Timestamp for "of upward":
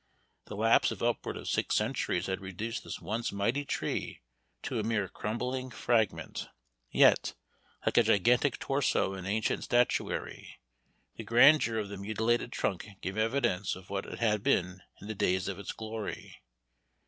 0.89-1.37